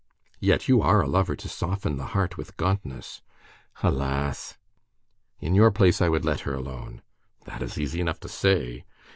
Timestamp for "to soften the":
1.35-2.07